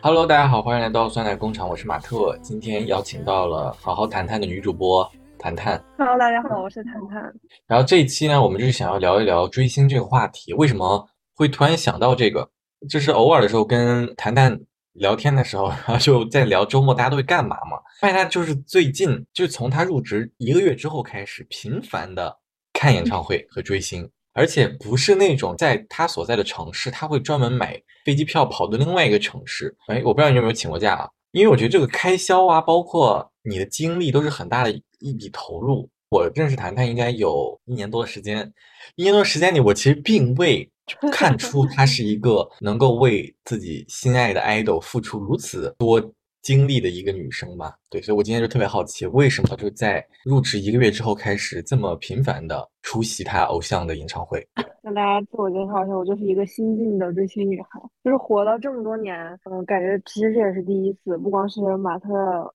[0.00, 2.34] Hello，大家好，欢迎来到酸奶工厂，我是马特。
[2.40, 5.06] 今天邀请到了好好谈谈的女主播
[5.38, 5.78] 谈谈。
[5.98, 7.22] Hello，大家好，我是谈谈。
[7.66, 10.54] 然后这一期呢，我们就是想要聊一聊追星这个话题。
[10.54, 12.48] 为什么会突然想到这个？
[12.88, 14.58] 就是偶尔的时候跟谈谈
[14.94, 17.76] 聊天的时候，然 后就在聊周末大家都会干嘛嘛。
[18.00, 22.34] 发现他就是最近，就是从他入职一个月之后开始，频繁的
[22.72, 29.76] 看演唱会和追星，而且不是那种在他所在的城市，他会专门买飞机票跑到另外一个城市。
[29.88, 31.08] 哎，我不知道你有没有请过假啊？
[31.32, 35.90] 因为我觉得这个开销啊，包括你的精力都是很大的一笔投入。
[36.10, 38.50] 我认识谈谈应该有一年多的时间，
[38.94, 40.70] 一年多的时间里，我其实并未
[41.10, 46.00] 看出他是一个能够为自己心爱的 idol 付出如此多
[46.42, 47.76] 精力的一个女生吧。
[47.90, 54.46] 对，所以我今天就特别好奇，为什么就在入职一个月之后开始这么频繁的出席她偶像的演唱会？
[54.82, 62.08] 向大家自我介绍一下，我就是一个新晋的追星女孩，就是活了这么多年，嗯，感觉其实这也是第一次，不光是马特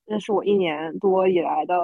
[0.06, 1.76] 认识我一年多以来的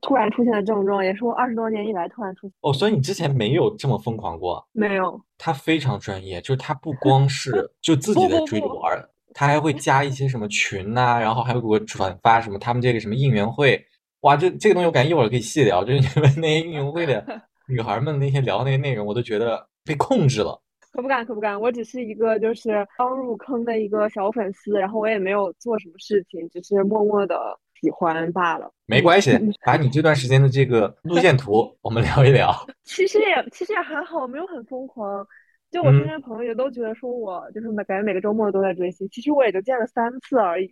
[0.00, 2.52] 突然出现的症状，也是我二十多年以来突然出现。
[2.60, 4.66] 哦，所以你之前没有这么疯狂过？
[4.72, 13.82] 没有，他非常专业，就是他不光是就自己在追着玩儿，他还会加一些什么群呐、然后还会给我转发什么他们这个什么应援会，
[14.20, 17.24] 哇，这这个东西我感觉一会儿可以细聊，就是你们那些应援会的
[17.68, 20.60] 女孩们那些聊那些内容，我都觉得被控制了。
[20.92, 28.70] 可不敢，可不敢，我只是一个就是刚入坑的一个小粉丝，然后我也没有做什么事情，只是默默的喜欢罢了。
[28.84, 29.30] 没关系，
[29.64, 32.54] 把你这段时间的这个路线图我们聊一聊。
[32.84, 35.26] 其实也其实也还好，没有很疯狂。
[35.72, 40.68] 就我身边朋友也都觉得说我就是每感觉每个周末都在追星，其实我也就见了三次而已，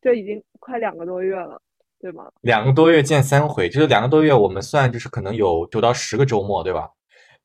[0.00, 1.58] 这已经快两个多月了，
[2.00, 2.28] 对吗？
[2.40, 6.90] 两个多月见三回，就是两个多月，我们算就是可能有九到十个周末，对吧？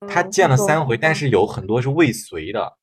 [0.07, 2.73] 他嗯见了三回，但是有很多是未遂的。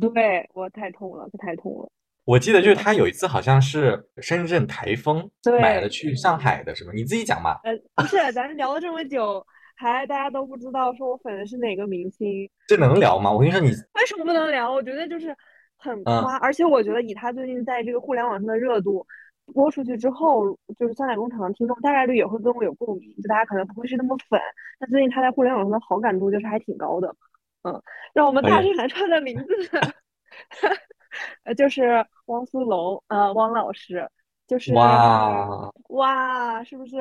[0.00, 1.88] 对我太痛了，这太痛了。
[2.24, 5.30] 我记得就是他有一次好像是深圳台风
[5.60, 6.92] 买了去上海的，是吗？
[6.94, 7.58] 你自己讲嘛。
[7.64, 13.30] 呃，不是，咱聊了这么久，还大家都不知道说我粉的是哪个明星，这能聊吗？
[13.30, 14.72] 我跟你说，你为什么不能聊？
[14.72, 15.36] 我觉得就是
[15.76, 19.06] 很嗯夸，而且我觉得以他最近在这个互联网上的热度
[19.52, 24.40] 播出去之后，就是酸奶工厂的听众大概率也会跟我有共鸣，就大家可能不会是那么粉，
[24.78, 27.14] 但最近他在互联网上的好感度就是还挺高的。
[27.62, 27.82] 嗯，
[28.12, 29.46] 让我们大哎声喊出他的名字，
[31.44, 34.08] 呃，就是汪苏泷，呃，汪老师，
[34.46, 36.96] 就是哇，哇，是不是？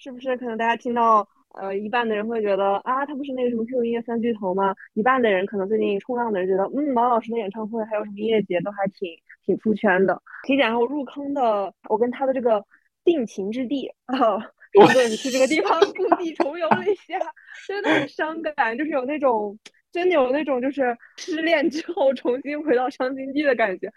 [0.00, 4.74] 是不是可能大家听到，呃，一半的人会觉得啊，他不是那个什么 QQ 音乐三巨头吗？
[4.94, 9.08] 一半的人可能最近冲浪的人觉得，嗯，毛老师的演唱会还有什么音乐节都还挺
[9.44, 10.20] 挺出圈的。
[10.46, 12.64] 可以讲下我入坑的，我跟他的这个
[13.04, 14.36] 定情之地啊，
[14.80, 17.18] 我对你去这个地方故地重游了一下，
[17.66, 19.58] 真的很伤感，就是有那种
[19.90, 23.90] 真的有那种就是失恋之后重新回到伤心地的感觉。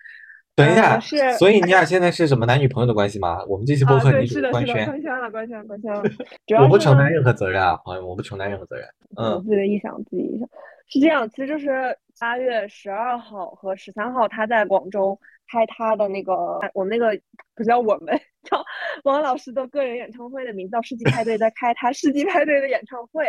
[0.54, 3.44] 等一下，呃是所以你俩现在是什么男女朋友的关系吗？
[3.48, 6.04] 我们这期播客你是的，是的，主官宣，官宣了，官宣，官宣了。
[6.46, 8.86] 主要我不承担任何责任啊，朋友们，我不承担任何责任。
[9.16, 10.48] 嗯，我自己的臆想，自己臆想
[10.88, 15.18] 是这样，其实就是八月十二号和十三号，他在广州
[15.52, 17.18] 开他的那个，我们那个
[17.56, 18.62] 不叫我们， 叫
[19.06, 23.26] 王老师的个人演唱会的名字叫世纪派对，在开他世纪派对的演唱会。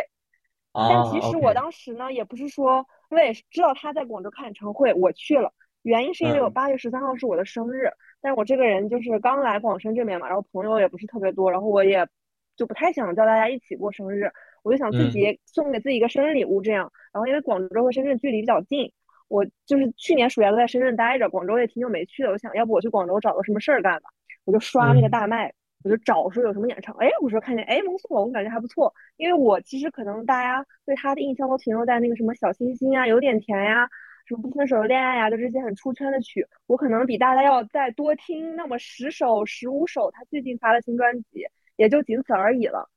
[0.73, 5.53] 但啊其实我当时呢，也不是说，因为知道他在广州开演唱会，我去了。
[5.83, 7.89] 原因是因为我嗯八月十三号是我的生日，
[8.21, 12.07] 但是我这个人就是刚来广深这边嘛，然后朋友也不是特别多，然后我也
[12.55, 14.31] 就不太想叫大家一起过生日，
[14.63, 16.91] 我就想自嗯己送给自己一个生日礼物这样。
[17.11, 18.91] 然后因为广州和深圳距离比较近，
[19.27, 24.09] 我就是去年暑假都在深圳待着，广州也挺久没去了，我想要不我去广州找个什么事儿干吧，
[24.45, 25.53] 我就刷那个嗯大麦。
[25.83, 33.85] 我就找说有什么演唱，哎，我说看见，哎，蒙苏泷感觉还不错，因为我其实可能大家对他的印象都停留在那个什么小清新啊、有点甜呀、
[34.25, 42.89] 什么不分手的恋爱呀、就这些很出圈的曲，我可能比大家要再多听那么十首、十五首他最近发的新专辑，也就仅此而已了。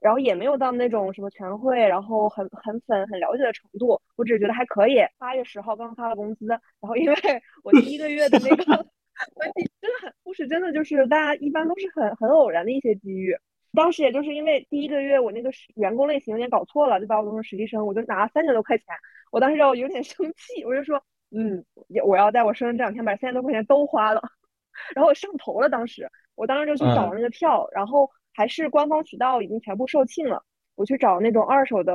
[0.00, 5.00] 然后也没有到那种什么全会，然后很很粉、很了解的程度，我只是觉得还可以。
[5.18, 7.16] 八月十号刚发了工资，然后因为
[7.64, 8.62] 我第一个月的那个
[9.34, 13.36] 我第真的很故事，真的就是大家一般都是很很偶然的一些机遇。
[13.72, 18.86] 当时也就是因为第一个月我那个员工类型有点搞错了，就把我弄成实习生，我就拿了三千多块钱。
[19.30, 24.22] 我当时就有点 生气，我就说，嗯，也我要在我生日这两天把三千多块钱都花了。
[24.94, 30.42] 然后我上头了，当时我当时就去找嗯那个票，然后还是官方渠道已经全部售罄了，
[30.76, 31.94] 我去找那种二手的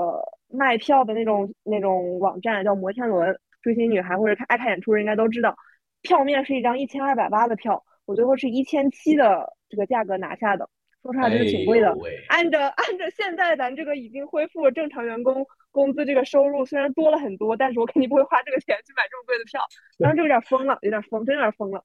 [0.49, 3.37] 卖票的那种那种网站，叫摩天轮。
[3.61, 5.55] 追星女孩或者看爱看演出人应该都知道，
[6.01, 10.69] 票面是一张一千二百八的票，我最后是一千七的这个价格拿下的。
[11.03, 11.89] 说出来就是挺贵的。
[11.89, 11.93] 哎
[12.29, 19.61] 按着按着现在咱这个已经恢复了正常员工工资这个收入，虽然多了很多，但是我肯定不会花这个钱去买这么贵的票。
[19.99, 21.83] 当时就有点疯了，有点疯，真有点疯了。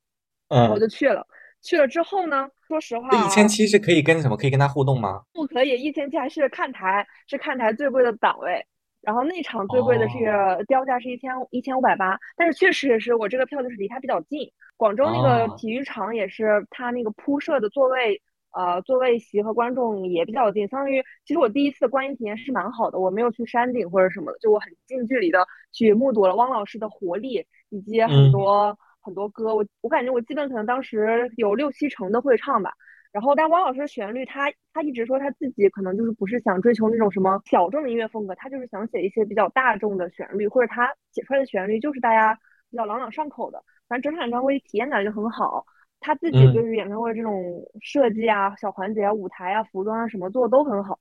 [0.49, 1.27] 嗯我，就去了。
[1.61, 4.37] 去了之后呢，说实话、一千七是可以跟什么？
[4.37, 5.23] 可以跟他互动吗？
[5.33, 8.65] 不可以，一千七还是看台，是看台最贵的档位。
[9.01, 14.51] 然后那场最贵的是、哦标价是一千一千五百八，但是确实也是我这个票就是离它比较近。
[14.77, 18.21] 广州那个哦体育场也是它那个铺设的座位，
[18.53, 32.73] 呃，座位席和观众也比较近，相当于其实我第一次的观影体验是蛮好的，我没有去山顶或者什么的，就我很近距离的去目睹了汪老师的活力以及很嗯多、很多歌，我我感觉我基本可能当时有六七成的会唱吧。
[33.11, 42.39] 然后，但汪老师的旋律，他他一直说他自己可能就是不是想追求那种什么小众的音乐风格，他就是想写一些比较大众的旋律，或者他写出来的旋律就是大家
[42.71, 43.65] 比较朗朗上口的。
[43.89, 45.65] 反正整场演唱会体验感就很好，
[46.01, 50.99] 他自己嗯对于演唱会这种设计啊、小环节啊、舞台啊、服装啊什么做的都很好。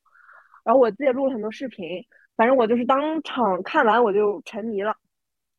[0.63, 2.03] 然后我自己也录了很多视频，
[2.35, 4.95] 反正我就是当场看完我就沉迷了，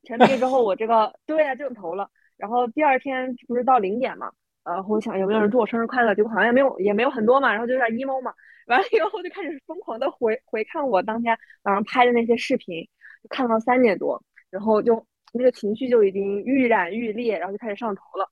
[0.05, 2.09] 沉迷之后我这个对啊、就投了。
[2.37, 4.31] 然后第二天不是到零点嘛，
[4.65, 8.33] 呃，我想有没有人祝我生日快乐，结果好像也没有，也没有很多嘛，然后就有点 emo 嘛。
[8.67, 12.87] 完了以后就开始疯狂的回回看我当天晚上拍的那些视频，
[13.31, 15.03] 看到三点多，然后就
[15.33, 18.31] 那个情绪就已经愈燃愈烈，然后就开始上头了。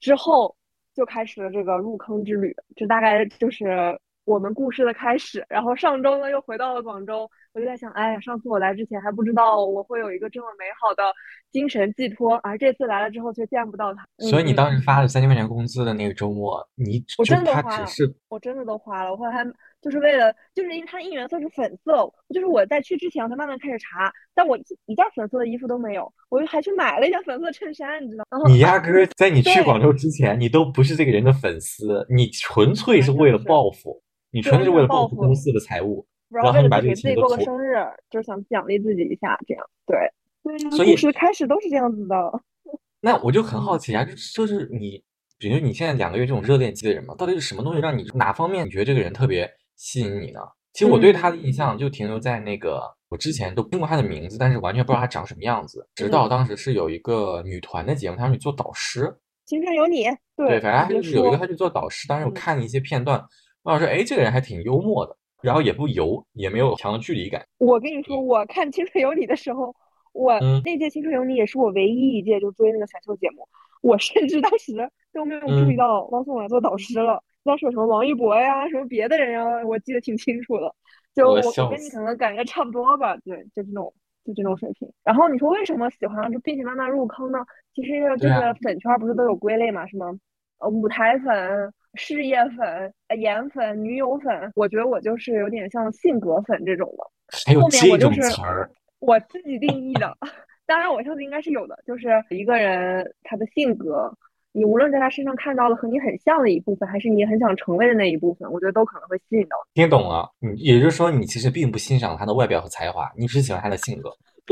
[0.00, 0.56] 之后
[0.94, 5.44] 就开始了这个入坑之旅，这大概就是我们故事的开始。
[5.48, 11.02] 然后上周呢又回到了广州，我就在想，哎呀，上次我来之前还不知道我会有一个这么美好的
[11.50, 14.06] 精神寄托，而这次来了之后却见不到他。
[14.30, 19.44] 所以你嗯当时发了三千块钱工资的那个周末，你我就真的花了他只是我真的都花了，我后来还
[19.82, 28.48] 就是为了，就是因为它的应援色是粉色，就是我在去之前我才慢慢开始查，但我一一件粉色的衣服都没有，我就还去买了一件粉色衬衫，你知道吗？
[28.48, 34.00] 你压 根儿在你去广州之前，你都不是这个人的粉丝，你纯粹是为了报复，
[34.30, 36.06] 你纯粹是为了报复公司的财务。
[36.30, 37.74] 然后你把自己过个生日，
[38.08, 39.98] 就是想奖励自己一下，这样对。
[40.42, 42.42] 对，所以故事开始都是这样子的。
[43.02, 44.02] 那我就很好嗯奇啊，
[44.34, 45.02] 就是你，
[45.38, 50.40] 比如你现在两个月这种热恋期的人嘛，到底是什么东西让你哪方面你觉得这个人特别吸引你呢？
[50.72, 55.86] 其实我对他的印象就停留在那个，我之前都听过他的名字，但是完全不知道他长什么样子。
[55.94, 60.04] 直到当时是有一个女团的节目，他让你做导师，青春有你，
[60.36, 63.22] 对，对，反正他就是有一个说他去做导师，当时我嗯看了一些片段，
[63.62, 67.44] 我想说，哎，这个人还挺幽默的，然后也不油，也没有强的距离感。
[67.58, 69.74] 我跟你说，我看《青春有你》的时候，
[70.12, 73.48] 我嗯那届《青春有你》也是我唯一一届就追那个选秀节目，
[73.82, 74.72] 我甚至当时
[75.12, 80.74] 都没有注意嗯到汪苏泷做导师了，当时有什么王一博呀，什么别的人呀，我记得挺清楚的。
[81.14, 83.92] 就我跟你可能感觉差不多吧，对，就这种
[84.24, 84.88] 就这种水平。
[85.02, 87.38] 然后你说为什么喜欢，就并且慢慢入坑呢？
[87.74, 90.16] 其实就对啊是粉圈不是都有归类嘛，什么
[90.58, 97.04] 呃舞台粉、事业粉、呃颜粉、女友粉，我觉得我就是有点像性格粉这种的。
[97.46, 98.70] 还有后面这种我就是词儿，
[99.00, 100.16] 我自己定义的，
[100.66, 104.12] 当然我相信应该是有的，就是一个人他的性格，
[104.52, 109.80] 你无论在他身上看到了和你很像的一部分，还是你很想成为的那一部分，我觉得都可能会吸引到你。
[109.82, 110.28] 听懂了。
[110.42, 114.10] 嗯，也就是说，你其实并不欣赏他的外表和才华，你只喜欢他的性格。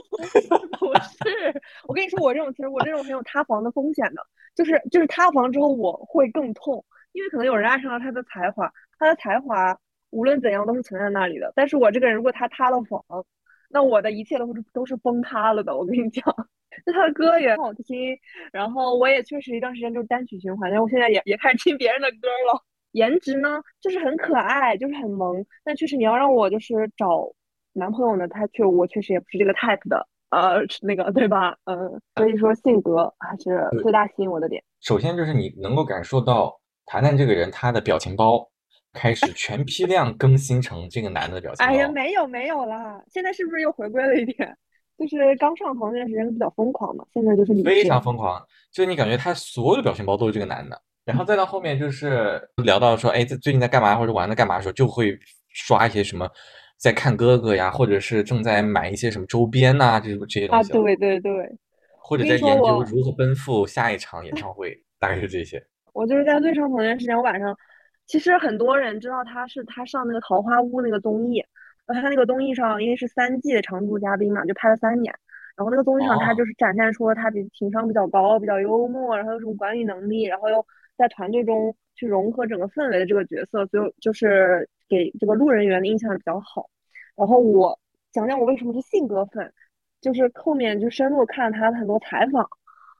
[0.78, 4.22] 不是，我跟你说，我这种其实我这种很有塌房的风险的，
[4.54, 6.84] 就是就是塌房之后我会更痛，
[7.18, 9.76] 因为可能有人爱上了他的才华，他的才华
[10.10, 13.02] 无论怎样都是存在那里的，但是我这个人如果他塌了房，
[13.68, 16.24] 那我的一切都是都是崩塌了的，我跟你讲。
[16.86, 18.16] 那他的歌也很好听，
[18.52, 22.62] 然后我也确实一段时间就是单曲循环，但是我现在也也开始听别人的歌了。
[22.92, 27.30] 颜值呢，就是很可爱，就是很萌，但确实你要让我就是找
[27.72, 31.56] 男朋友呢，他确我确实也不是这个 type 的，呃，那个对吧？
[31.64, 34.62] 嗯，所以说性格还是最大吸引我的点。
[34.80, 36.58] 首先就是你能够感受到
[36.90, 38.48] 谈谈这个人他的表情包
[38.94, 41.70] 开始全批量更新成这个男的表情包。
[41.70, 44.56] 哎呀，没有没有啦，现在是不是又回归了一点？
[44.96, 48.42] 就是刚上头那段时间比较疯狂嘛，现在就是非常疯狂，
[48.72, 55.16] 就是你感觉他所有的表情包都是这个男的，然后再到后面就是聊到说，哎，这最近在干嘛或者玩的干嘛的时候，就会
[55.50, 56.28] 刷一些什么
[56.78, 61.32] 在看哥哥呀，或者是正在买一些什么周边呐、这这些东啊，西，对对对，
[61.98, 65.62] 或者在研究如何奔赴下一场演唱会，大概是这些。
[65.92, 67.56] 我就是在最上头那段时间，我晚上，
[68.06, 71.44] 其实很多人知道他是他上那个桃花坞那个综艺，
[71.86, 75.14] 然后他那个综艺上因为是三季的常驻嘉宾嘛，就拍了三年，
[75.56, 80.64] 然后那个综艺上他哦就是展现出了他比情商比较高，比较幽默，然后有什么管理能力，然后又
[80.96, 86.68] 在团队中去融合整个氛围的这个角色，所以就是给这个路人缘的印象比较好。
[87.16, 87.78] 然后我
[88.12, 89.52] 讲讲我为什么是性格粉，
[90.00, 92.48] 就是后面就深入看了他的很多采访，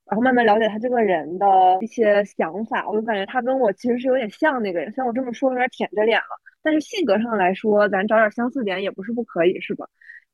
[0.08, 1.46] 然后慢慢了解他这个人的
[1.80, 9.86] 一些想法，我就感觉他跟我其实是有点像那个人，虽然我这么说有点舔着脸了，但是性格上来说，咱找点相似点也不是不可以，是吧？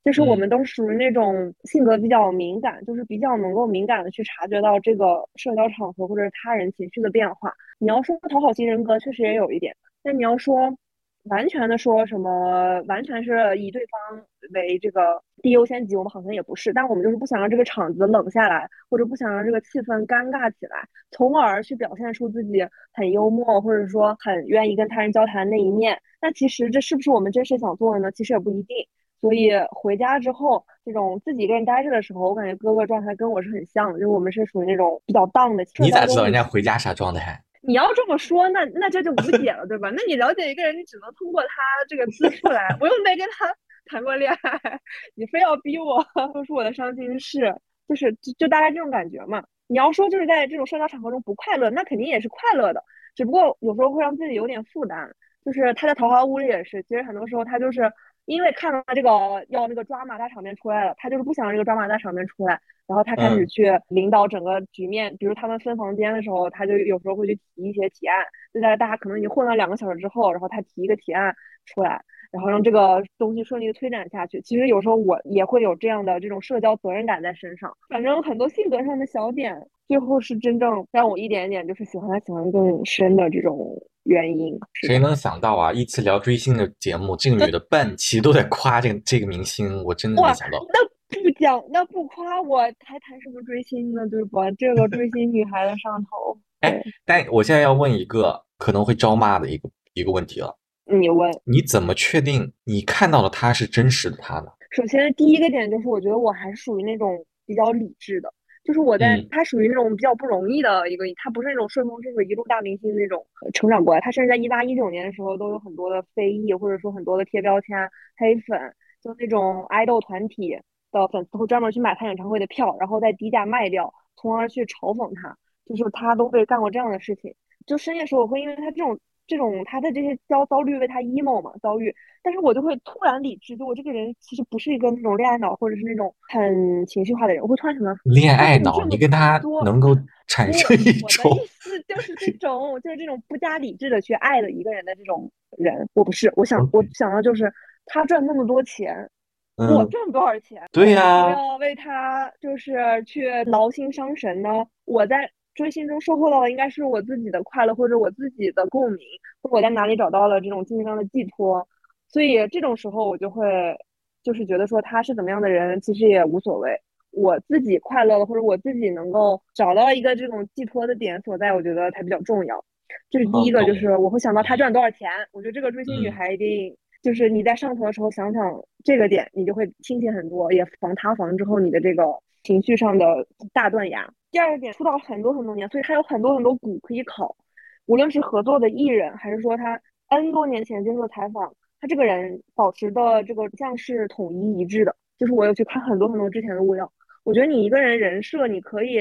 [0.04, 7.50] 就是我们都属于那种性格比较敏感，就是比较能够敏感的去察觉到这个社交场合或者是他人情绪的变化。
[7.78, 10.76] 你要说讨好型人格，确实也有一点，但你要说
[11.24, 16.72] 完全的说什么，完全是以对方为这个第一优先级，我们好像也不是。
[16.72, 25.98] 但我们就是不想让这个场子冷下来，或者不想让这个气氛尴尬起来，从而去表现出自己很幽默，或者说很愿意跟他人交谈那一面。
[26.20, 28.12] 那其实这是不是我们真实想做的呢？
[28.12, 28.76] 其实也不一定。
[29.20, 35.64] 所以回家之后，这种自己一个人待着的时候，我感觉哥哥状态跟我是很像的，就是我们是属于那种比较荡的。
[35.78, 37.42] 你咋知道人家回家啥状态？
[37.66, 39.90] 你要这么说，那那这就无解了，对吧？
[39.90, 41.48] 那你了解一个人，你只能通过他
[41.88, 43.54] 这个自述来，我又没跟他
[43.86, 44.80] 谈过恋爱，
[45.14, 47.54] 你非要逼我说出我的伤心事，
[47.88, 49.42] 就是就就大概这种感觉嘛。
[49.66, 52.82] 你要说就是在这种社交场合中不快乐，那肯定也是快乐的，
[53.14, 55.10] 只不过有时候会让自己有点负担。
[55.44, 57.90] 就是他在桃花坞里也是，其实很多时候他就是。
[58.26, 59.08] 因为看到他这个
[59.48, 65.14] 要那个抓马大场面出来了，他就是不想让这个抓马大场面出来，然后他开始去领导整个局面。
[65.18, 71.34] 比如他们分房间的时候，他就有时候会去提一些提案，就在大家可能已经混了两个小时之后，然后他提一个提案
[71.66, 72.02] 出来，
[72.34, 74.40] 然后让这个东西顺利的推展下去。
[74.42, 77.72] 其实有时候我也会有这样的这种社交责任感在身上。
[77.88, 83.74] 反正很多性格上的小点，最后是真正让我一点点就是喜欢他喜欢更深的这种。
[84.06, 84.54] 原因，
[84.86, 85.72] 谁能想到啊？
[85.72, 90.58] 一次聊追星的节目，这个女的 半期都在夸这个这个明星，我真的没想到。
[90.68, 94.06] 那不讲，那不夸我还谈什么追星呢？
[94.10, 94.42] 对吧？
[94.58, 96.38] 这个追星女孩的上头。
[96.60, 100.54] 哎，但我现在要问一个可能会招骂的一个一个问题了。
[100.86, 101.30] 你问？
[101.44, 104.46] 你怎么确定你看到的他是真实的他呢？
[104.70, 108.32] 首先，第一个点就是，我觉得我还是属于那种比较理智的。
[108.64, 117.76] 就是我在他属于那种比较不容易的一个，他不是那种顺风顺水一路大明星那种成长过来，他甚至在一八一九年的时候都有很多的非议，或者说很多的贴标签、
[118.16, 118.58] 黑粉，
[119.02, 120.58] 就那种爱豆团体
[120.90, 125.36] 的粉丝会专门去买他演唱会的票，然后再低价卖掉，从而去嘲讽他，
[125.66, 127.34] 就是他都被干过这样的事情。
[127.66, 128.98] 就深夜时候我会因为他这种。
[129.26, 147.52] 这种他的这些遭遭遇为他 emo 嘛遭遇，但是我就会突然理智，就我这个人其实不是一个那种恋爱脑或者是那种很情绪化的人，我会突然想到恋爱脑，你跟他能够产生一种，我的意思就是这种就是这种不加理智的去爱的一个人的这种人，我不是，我想我想到就是
[147.86, 149.08] 他赚那么多钱，
[149.56, 150.62] 我赚多少钱？
[150.70, 154.66] 对呀，要为他就是去劳心伤神呢？
[154.84, 155.30] 我在。
[155.54, 159.06] 追星中收获到的应该是我自己的快乐，或者我自己的共鸣，
[159.42, 161.66] 或者我在哪里找到了这种精神上的寄托。
[162.08, 163.76] 所以这种时候我就会，
[164.22, 166.80] 就是觉得说他是怎么样的人，其实也无所谓。
[167.10, 172.64] 我自己快乐了，或者我自己能够找到一个这种寄托的点所在，我觉得才比较重要。
[173.08, 175.08] 这是第一个，就是我会想到他赚多少钱。
[175.32, 182.02] 我觉得这个追星女孩一定就是你在上头的时候想想这个点，你就会清醒很多，也防塌房之后你的这个
[182.42, 183.04] 情绪上的
[183.52, 184.10] 大断崖。
[184.30, 187.36] 第二个点出道很多很多年，所以他有很多很多股可以考，
[187.84, 194.96] 无论是合作的艺人，还是说他 N 多年前接受采访，他这个人保持的这个像是统一一致的。
[195.18, 196.90] 就是我有去看很多很多之前的物料，
[197.22, 199.00] 我觉得你一个人人设，你可以。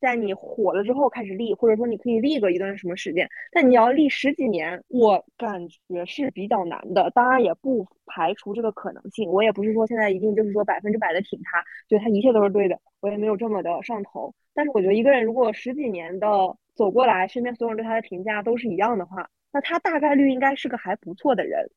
[0.00, 7.10] 在你火了之后开始立，或者说你可以立个一段什么时间，但你要立十几年，我感觉是比较难的。
[7.14, 14.34] 当然也不排除这个可能性，我也不是说现在一定就是说百分之百的挺他，觉得他一切都是对的，我也没有这么的上头。
[14.54, 16.28] 但是我觉得一个人如果十几年的
[16.74, 21.70] 走过来，身边所有人对他的评价都是一样的话，那他大概率应该是个还不错的人，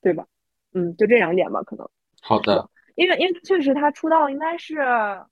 [0.00, 0.26] 对吧？
[0.74, 1.88] 嗯，就这两点吧，可能。
[2.20, 2.68] 好的。
[2.94, 4.76] 因为因为确实他出道应该是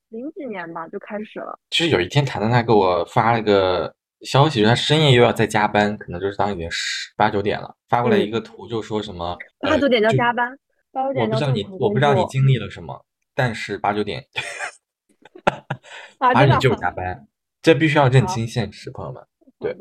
[0.08, 1.58] 零几年吧就开始了。
[1.70, 10.58] 其实有一天，谭谭他给我发了个消息，说他深夜又要再加班，可能就是当已经十八九点了，发过来一个图，就说什么八九点叫加班，
[10.92, 14.24] 八九点我不知道你我不知道你经历了什么，但是八九点
[16.18, 17.26] 八九点就是加班，
[17.62, 19.22] 这必须要认清现实，朋友们。
[19.58, 19.76] 对，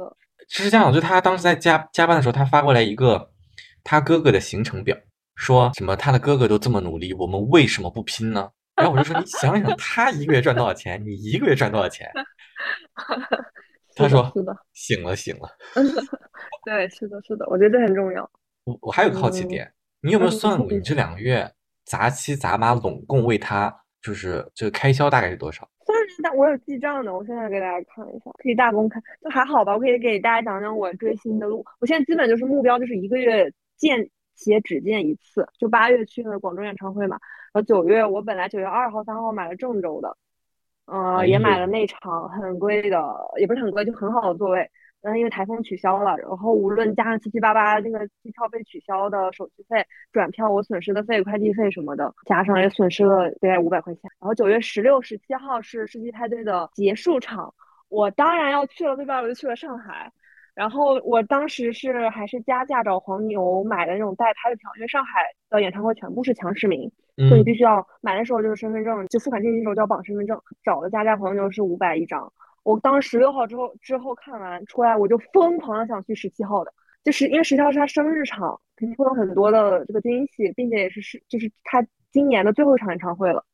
[0.50, 3.32] 其实这样，就他当时在加加班的时候，他发过来一个
[3.84, 4.98] 他哥哥的行程表。
[5.40, 8.52] 说什么他的哥哥都这么努力，我们为什么不拼呢？
[8.76, 12.10] 然后我就说，你想想他一个月赚多少钱，你一个月赚多少钱？
[13.96, 15.50] 他说是的，醒了醒了。
[16.66, 18.30] 对，是的，是的，我觉得这很重要。
[18.66, 21.50] 我我还有个好奇点，你有没有算过你这两个月
[21.86, 25.68] 杂七杂八拢共为他就是这个开销大概是多少？
[25.86, 29.74] 算是但我有记账的，我现在给大家看一下，可以大公开，就还好吧。
[29.74, 31.66] 我可以给大家讲讲我追星的路。
[31.80, 34.10] 我现在基本就是目标就是一个月见。
[34.40, 37.20] 且只见一次，就八月去的广州演唱会嘛，
[37.54, 40.16] 然后九月我本来九月二号、三号买了郑州的，
[40.86, 44.70] 呃，也买了那场很贵的，也不是很贵，就很好的座位。
[45.02, 54.12] 嗯，因为台风取消了，然后无论加上七七八八那个机票被取消的手续费、转票我损失的费、快递费什么的，加上也损失了大概五百块钱。
[54.20, 57.54] 然后九月十六、十七号是世纪派对的结束场，
[57.88, 59.22] 我当然要去了，对吧？
[59.22, 60.12] 我就去了上海。
[60.60, 66.92] 然后我当时是还是加价找黄牛买的那种代拍的票，因为上海的演唱会全部是强实名，
[67.30, 72.30] 所以必须要买的时候就是身份证，就付款信息的时候就要绑身份证，找的加价黄牛是五百一张。
[72.64, 76.74] 我当十六号之后之后看完出来，我就疯狂的想去十七号的，
[77.06, 83.46] 就是因为十七号是他生日场，肯定会有很多的这个惊喜，并且也是是就是他今年的最后一场演唱会了。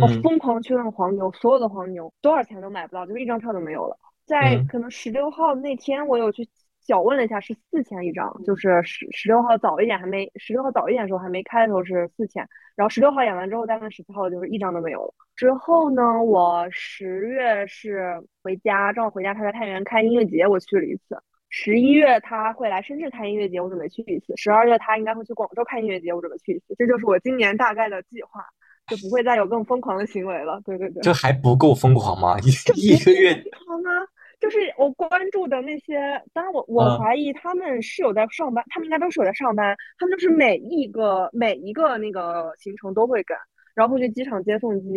[0.00, 3.96] 我嗯疯狂去问黄牛，所有的黄牛多少钱都买不到，就是一张票都没有了。
[4.30, 6.48] 在嗯可能十六号那天，我有去
[6.80, 12.46] 小问了一下，是四千一张，就是十十六号早一点还没，十六号早一点的时候还没开的时候是四千，
[12.76, 15.12] 然后十六号演完之后再问十七号就是一张都没有了。
[15.34, 21.20] 之后呢，我十月是回家，正好回家他在太原开音乐节，我去了一次。
[21.48, 24.32] 十一月他会来深圳开音乐节，我准备去一次。
[24.36, 26.76] 十二月他应该会去广州开音乐节，我准备去一次。
[26.78, 28.44] 这就是我今年大概的计划，
[28.86, 30.60] 就不会再有更疯狂的行为了。
[30.64, 31.02] 对对对。
[31.02, 32.38] 这还不够疯狂吗？
[32.40, 33.90] 一一个月疯狂吗？
[34.40, 35.98] 就是我关注的那些，
[36.32, 43.36] 当然我我嗯怀疑他们是有在上班，他们应该都是有在上班，他们就是每一个每一个那个行程都会跟，
[43.74, 44.88] 然后会去机场接送机，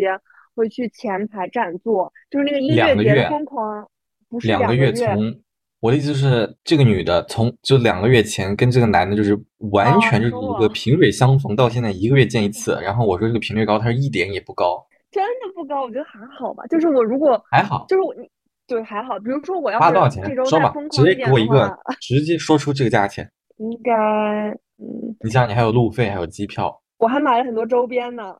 [0.55, 3.87] 会去前排占座，就是那个音乐节疯狂，
[4.29, 5.41] 不是两个个月从
[5.81, 9.37] 我的意思就是，这个女的从就两个月前跟这个男的，就是
[9.71, 12.79] 完哦全就是一个萍水相逢，到现在一个月见一次。
[12.81, 14.81] 然后我说这个频率高，他说一点也不高，
[15.11, 16.65] 真的不高，我觉得还好吧。
[16.67, 17.85] 就是我如果还好。
[17.89, 18.29] 就是我你
[18.67, 20.23] 对还好，比如说我要花多少钱？
[20.45, 23.29] 说吧再，直接给我一个，，直接说出这个价钱。
[23.57, 28.35] 应该嗯，你想，你还有路费，还有机票，我还买了很多周边呢。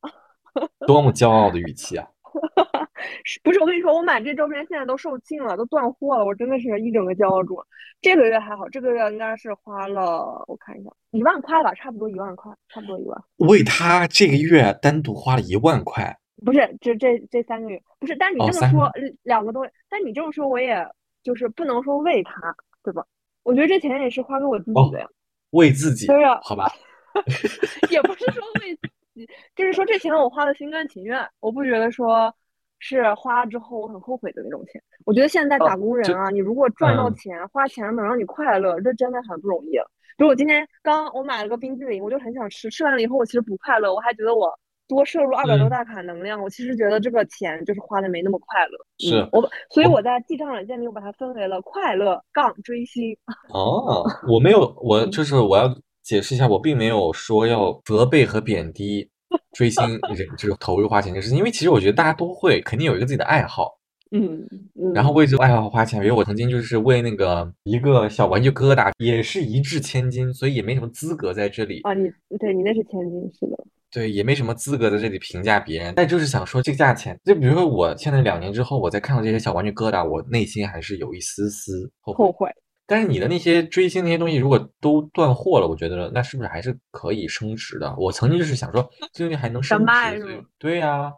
[0.88, 2.08] 多么骄傲的语气啊！
[3.26, 7.58] 是不是我跟你说，我买这周边现在都售罄了，都断货了，我真的是一整个骄傲住。
[8.02, 13.20] 这个月还好，这个月应该是花了，我看一下，一万块吧，差不多一万块，差不多一万。
[13.38, 18.92] 为他这个月单独花了一万块，不是，这这这三个月不是，但你这么说，
[19.24, 20.86] 两个多月，但你这么说，我也
[21.22, 23.06] 就是不能说为他，对吧？
[23.44, 25.08] 我觉得这钱也是花给我自己的呀，
[25.52, 26.72] 为自己，对呀好吧？
[27.92, 32.34] 也不是说为自己，就是说这钱我花的心甘情愿，我不觉得说
[32.80, 34.82] 是花了之后我很后悔的那种钱。
[35.06, 39.90] 我觉得现在打工人啊，你如果赚到嗯钱，花钱能让你快乐，这真的很不容易了。
[40.18, 44.58] 比如我今天刚我买了个冰激凌，我就很想吃，吃完了以后我其实不快乐，我还觉得我
[44.94, 48.78] 多摄入二百多嗯大卡能量，我其实觉得这个钱就是花的没那么快乐。
[49.00, 53.16] 是嗯、我，所以我我在记账软件里我把它分为了快乐杠追星。
[53.54, 55.68] 哦，我没有，我嗯就是我要
[56.04, 59.10] 解释一下，我并没有说要责备和贬低
[59.54, 59.84] 追星
[60.16, 63.78] 人这个投入花钱这个事情，因为其实我觉得大家都会，肯定有一个自己的爱好，
[64.12, 66.00] 嗯嗯，然后为这个爱好花钱。
[66.00, 73.66] 因为我曾经就是为那个一个小玩具疙瘩，也是一掷千金，所以也没什么资格在这里，啊，你对你那是千金，是的。
[73.94, 75.94] 对，也没什么资格在这里评价别人。
[75.96, 82.26] 但就是想说这个价钱，就比如说我现在两年之后，我再看到这些小玩具疙瘩，我内心还是有一丝丝后悔。
[82.26, 82.50] 后悔。
[82.86, 87.96] 但是你的那些追星那些东西，如果都断货了，我觉得那是不是还是可以升值的？
[87.98, 91.10] 我曾经就是想说，这东西还能升值，对呀、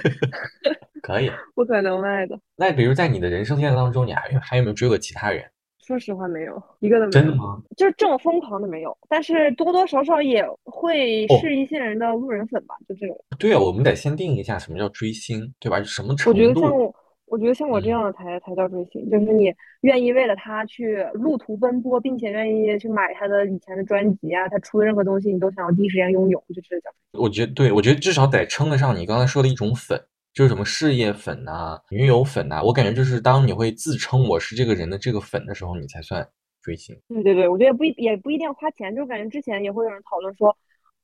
[1.02, 1.30] 可以。
[1.54, 2.38] 不可能卖的。
[2.56, 5.44] 那比如在你的人生阶段当中，你还有还有没有追过其他人？
[5.84, 7.10] 说实话，没有一个都没有。
[7.10, 7.60] 真的吗？
[7.76, 13.16] 就是这么疯狂的没有，但是多多少少也会哦是一些人的路人粉吧，就这种。
[13.38, 15.82] 对啊，我们得先定一下什么叫追星，对吧？
[15.82, 16.70] 什么程我觉得像？
[16.76, 16.94] 我，
[17.26, 26.90] 我觉得像我这嗯样的才才叫追星，就是你愿意为了他去路途奔波，并且愿意去买他的以前的专辑啊，他出的任何东西你都想要第一时间拥有，就是叫
[27.20, 30.00] 我觉得对，我觉得至少得称得上你刚才说的一种粉，
[30.34, 36.26] 就是什么事业粉呐、女友粉呐、我感觉就是当你会自称我是这个人的这个粉的时候，你才算
[36.62, 36.96] 追星。
[37.08, 40.56] 对对对，我觉得不一也不一定要花钱，就感觉之前也会有人讨论说，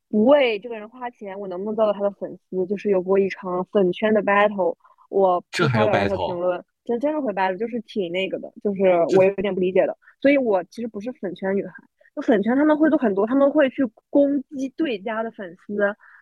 [0.08, 2.66] 不为这个人花钱，我能不能做到他的粉丝？
[2.66, 4.74] 就是有过一场粉圈的 battle，
[5.10, 6.28] 我这还有 battle？
[6.28, 8.82] 评论，真真的会 battle，就是挺那个的，就是
[9.18, 9.94] 我有点不理解的。
[10.22, 11.72] 所以我其实不是粉圈女孩，
[12.16, 15.76] 就粉圈他们会做很多，他们会去攻击对家的粉丝，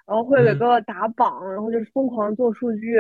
[0.06, 2.98] 然后会给嗯个打榜，然后就是疯狂做数据，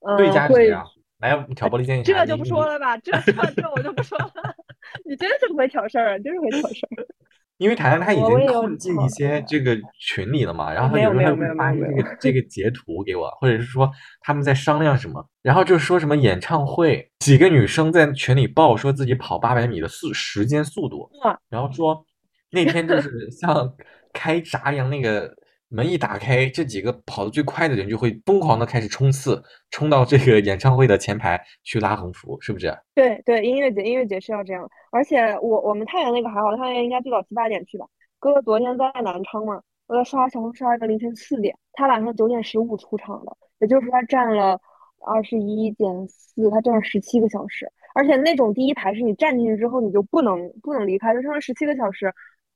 [0.00, 0.74] 嗯、对家是谁？
[1.18, 4.30] 来挑拨离间一这就不说了吧，这这这我就不说了。
[5.06, 7.06] 你真是会挑事儿，真是会挑事儿。
[7.58, 13.88] 因为谈谈他已经我我也有困进一些这个群里了嘛，然后他没有有时候没有还会发这个这个截图给我，或者是说
[14.20, 21.08] 他们在商量什么，然后就说什么演唱会，几个女生在群里报说自己跑八百米的速时间速度，
[21.48, 22.04] 然后说
[22.50, 23.72] 那天就是像
[24.12, 25.32] 开闸一样，那个
[25.72, 32.76] 门一打开，这几个跑得最快的人就会疯狂的开始冲刺，冲到这个演唱会的前排去拉横幅，是不是？
[32.94, 37.86] 对对，音乐节音乐节是要这样，而且我我们太原那个还好，太原应该最早七八点去吧。
[38.18, 44.60] 哥哥昨天在南昌嘛，我在刷小红书，个凌晨四点，他晚上九点十五出场的，也就是说他站了
[45.06, 47.66] 二十一点四，他站了十七个小时。
[47.94, 52.10] 而且那种第一排是你站进去之后你就不能不能离开，就上了十七个小时，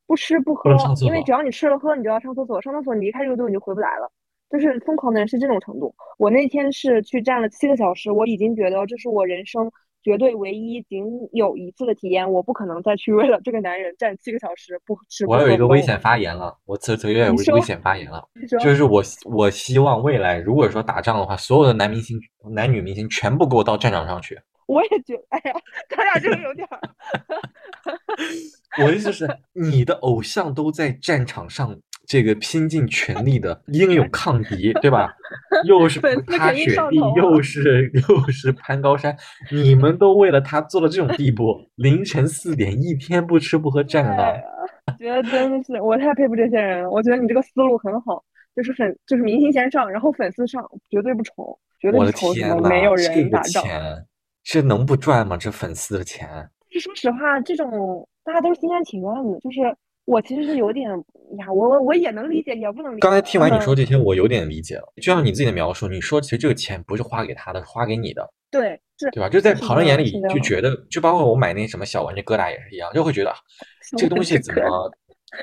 [0.06, 4.10] 不吃不喝，因为只要你吃了喝，你就要上厕所，上厕所你离开这个队你就回不来了，
[4.50, 5.94] 就是疯狂的人是这种程度。
[6.18, 9.70] 我那天是去站了七个小时，我已经觉得这是我人生
[10.04, 15.38] 绝对唯一仅有一次的体验，我不可能再去为了这个男人站七个小时不吃不喝。
[15.38, 18.22] 我有一个危险发言了，我此此有危险发言了，
[18.60, 22.16] 就是我我希望未来如果说打仗的话，所有的男明星、
[22.54, 24.38] 男女明星全部给我到战场上去。
[24.66, 25.52] 我也觉得，哎呀，
[25.88, 26.80] 咱俩这个有点儿。
[28.82, 31.76] 我的意思是， 你的偶像都在战场上，
[32.06, 35.14] 这个拼尽全力的英勇抗敌，对吧？
[35.66, 39.16] 又是踏雪地，又是又是攀高山，
[39.50, 44.42] 你们都为了他做到这种地步，凌晨四点一天不吃不喝站在
[44.86, 46.90] 那，觉得真的是我太佩服这些人了。
[46.90, 48.22] 我觉得你这个思路很好，
[48.54, 53.64] 就是粉就是明星先上，然后粉丝上，绝对不愁，绝对不愁什么没有人打仗。
[53.64, 53.70] 这
[54.62, 55.36] 能不赚吗？
[55.36, 56.28] 这粉丝的钱？
[56.70, 59.40] 是说实话，这种大家都是心甘情愿的。
[59.40, 59.60] 就是
[60.04, 60.88] 我其实是有点
[61.38, 63.00] 呀，我我我也能理解，也不能理解。
[63.00, 64.92] 刚才听完你说这些，我有点理解了。
[64.96, 68.28] 就像你自己的描述，你说其实这个钱不是花给他的，是花给你的。
[68.50, 69.28] 对，是，对吧？
[69.28, 73.34] 就在旁人眼里就觉得，就包括我买那什么小玩具疙瘩也是一样，就会觉得
[73.96, 74.92] 这个东西怎么？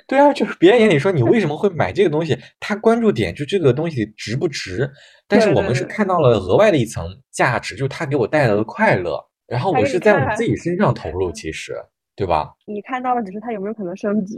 [0.08, 4.90] 对啊，就是别人眼里说你为什么会买这个东西，他关注点就这个东西值不值。
[5.28, 11.74] 但是我们是看到了额外的一层价值，就是他给我带来的快乐，然后我是在我自己身上投入，其实
[12.16, 12.54] 对吧？
[12.66, 14.38] 你看到的只是他有没有可能升值，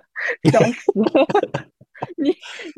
[0.50, 0.92] 笑死！
[2.16, 2.30] 你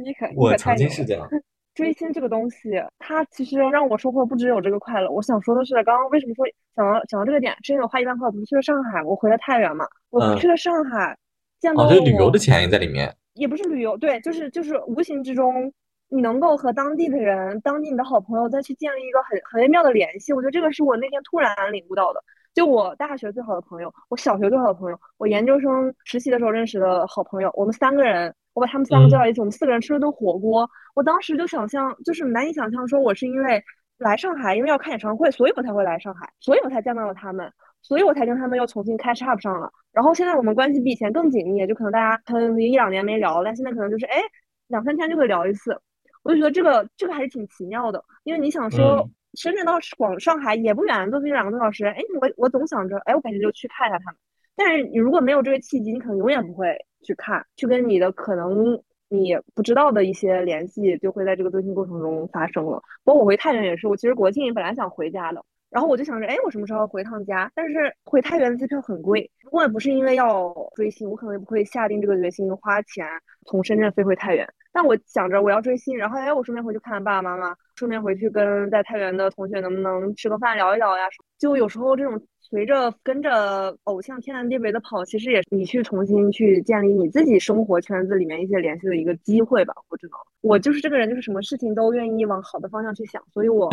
[0.03, 1.29] 你可我曾经是这样。
[1.73, 5.09] 追星这个东西，它其实让我收获不只有这个快乐。
[5.09, 7.57] 我想说的是，刚刚为什么说想到想到这个点？
[7.63, 11.17] 之前我花一万块，我不是去了上海，我回了太原嘛，我去了上海，
[11.61, 15.73] 见到哦，这旅游的钱也在里面，也不是旅游，对，就是就是无形之中。
[16.13, 22.21] 你能够和当地的人、当地你的好朋友再去建立一个很很微妙的联系，我觉得这个是我那天突然领悟到的。
[22.53, 30.69] 就我大学最好的朋友，我小学最好的朋友，我研究生实习的时候认识的好朋友，我们三个人，我把他们三个叫到一起，我们四个人吃了顿火锅。
[30.97, 33.63] 我当时就想象，就是难以想象，说我是因为
[33.99, 37.49] 来上海，因为要看演唱会，所以我才会来上海，所以我才见到了他们，
[37.83, 39.71] 所以我才跟他们又重新 catch up 上了。
[39.93, 44.19] 然后现在我们关系比以前更紧密，就可能大家可能一两年没聊，但现在可能就是哎
[44.69, 45.81] 两三天就会聊一次。
[46.23, 51.87] 我就觉得这个这个还是挺奇妙的，因为你想说深圳到广上海也不远，坐飞机两个多小时。
[51.87, 54.17] 哎，我我总想着，哎，我感觉就去看一下他们。
[54.55, 62.83] 但是你如果没有这个契机，你可能永远不会去看，去跟你的可能你不知道的一些联系，就会在这个追星过程中发生了。
[63.03, 67.51] 包括我回太原也是，我其实国庆本来想回家的，然后我就想着，哎，我什么时候回趟家？
[67.55, 73.07] 但是回太原的机票很贵，如果不是因为要追星，我可能也不会下定这个决心花钱
[73.47, 74.47] 从深圳飞回太原。
[74.73, 81.05] 但我想着我要追星，然后哎，我顺便回去看爸爸妈妈，顺便回去跟在太原的同学能不能吃个饭聊一聊呀？
[81.39, 89.75] 就有时候这种随着跟着偶像天南地北的跑，其实也是你去重新去建立你自己生活圈子里面一些联系的一个机会吧。
[89.89, 93.69] 我知道，我就是这个人，就是什么事情都愿意往好的方向去想，所以我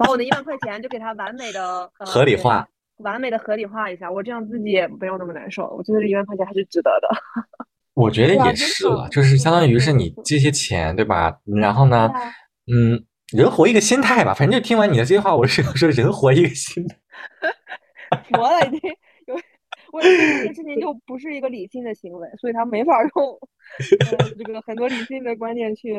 [0.00, 5.68] 把我的一万块钱就给他完美的合理化，完美的合理化一下，我这样自己也没有那么难受。
[5.76, 7.08] 我觉得这一万块钱还是值得的。
[7.92, 11.38] 我觉得也是了，就是相当于是你这些钱，对吧？
[11.60, 12.10] 然后呢，
[12.72, 13.04] 嗯，
[13.36, 14.32] 人活一个心态吧。
[14.32, 16.96] 反正就听完你的这些话，我是想说，人活一个心态。
[18.32, 18.80] 活了已经
[19.26, 19.34] 有，
[19.92, 23.38] 我这件事情就不是一个理性的行为，所以他没法用
[24.38, 25.94] 这个很多理性的观念去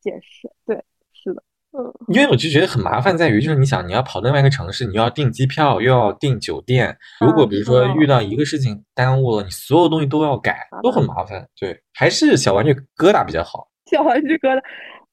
[0.00, 0.48] 解释。
[0.64, 0.80] 对，
[1.12, 1.42] 是的。
[1.74, 6.96] 嗯，因为我就觉得很麻烦，在于就是你想你要跑另外一个城市，你要订机票，又要订酒店。
[7.20, 11.48] 如果比如说遇到一个事情耽误了，你所有东西都要改，都很麻烦。
[11.58, 13.68] 对，还是小玩具疙瘩比较好。
[13.90, 14.58] 小玩具疙瘩，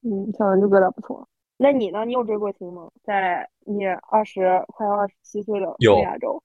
[0.04, 1.28] 嗯，小玩具疙瘩不错。
[1.58, 2.06] 那你呢？
[2.06, 2.89] 你有追过星吗？
[3.04, 5.65] 在你二十快要二十七岁的
[6.02, 6.41] 亚洲，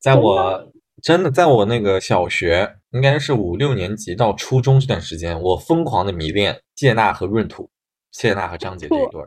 [0.00, 0.68] 在我
[1.02, 7.70] 真的在我那个小学，应该是五六年级到初中这段时间，我疯狂的迷恋谢娜和闰土，
[8.10, 9.20] 谢娜和张杰这一对。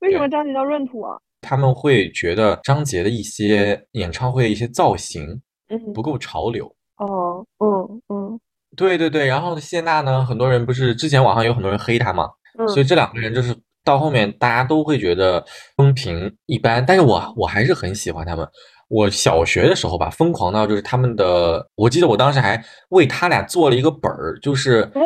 [0.00, 1.16] 为什么张杰叫闰土啊？
[1.42, 6.66] 他们会觉得张杰的一些演唱会一些造型，嗯，不够潮流。
[6.96, 8.40] 哦，嗯嗯，
[8.76, 9.26] 对对对。
[9.26, 12.28] 然后谢娜呢，很多人不是之前网上有很多人黑她嘛，
[12.68, 15.42] 所以这两个人就是到后面大家都会觉得
[15.76, 16.84] 风评一般。
[16.84, 18.46] 但是我我还是很喜欢他们。
[18.90, 25.02] 我小学的时候吧，疯狂到就是他们的，我记得我当时还为他俩做了一个本儿，就是哇，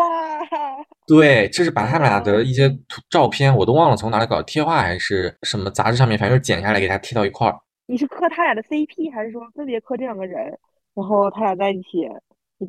[1.07, 7.55] 对，就是把他们俩的一些嗯图照片，我都忘了从哪里搞，贴画还是什么杂志上面，反正就剪下来给他贴到一块儿。
[7.87, 10.43] 你是磕他俩的 CP，还是说分别磕这两个人，
[10.95, 12.09] 然后他俩在一起？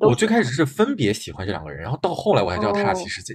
[0.01, 3.33] 我最开始是分别喜欢这两个人，然后到后来我才知道他俩其哦实在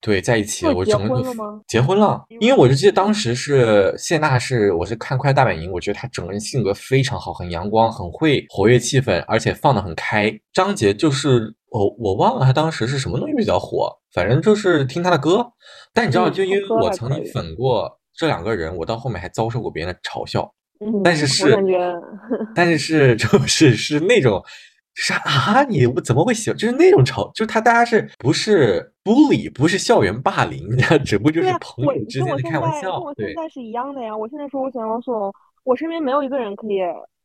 [0.00, 10.32] 对在一起我整个就婚了吗结婚了，因因为我就记得嗯当时是谢娜是我是看《快乐大本营》，我觉得她整个人性格非常好，很阳光，很会活跃气氛，而且放得很开。
[10.52, 15.44] 张杰就是我我忘了他当时是什么东西比较火，反正就是听他的歌。
[15.92, 20.48] 但你知道，嗯就因为我曾经粉过这两个人，我到后面还遭受过别人的嘲笑。
[20.80, 21.56] 嗯，但是是
[22.54, 24.40] 但是是 就是是那种，
[24.98, 26.58] 就是啊，你怎么会喜欢？
[26.58, 34.16] 就是那种嘲，就是他大家是不是 bully，不是校园霸凌， 只不过就是朋友之跟我现间的开玩在跟我现在是一样的呀。
[34.16, 35.32] 我现在说我喜欢王思龙，
[35.62, 36.80] 我身边没有一个人可以，